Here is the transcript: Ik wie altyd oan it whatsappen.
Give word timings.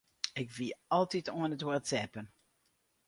Ik 0.41 0.49
wie 0.57 0.73
altyd 0.97 1.25
oan 1.33 1.53
it 1.55 1.65
whatsappen. 1.69 2.25